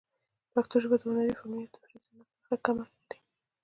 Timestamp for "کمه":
2.65-2.83